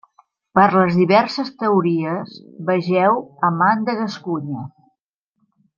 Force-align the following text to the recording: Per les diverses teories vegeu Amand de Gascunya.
Per 0.59 0.63
les 0.75 0.95
diverses 1.01 1.51
teories 1.63 2.33
vegeu 2.71 3.23
Amand 3.51 3.87
de 3.91 3.99
Gascunya. 4.01 4.69